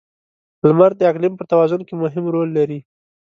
[0.67, 2.79] •لمر د اقلیم پر توازن کې مهم رول لري.